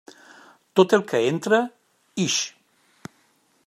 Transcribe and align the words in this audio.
Tot 0.79 0.95
el 0.97 1.03
que 1.11 1.21
entra, 1.33 1.61
ix. 2.27 2.43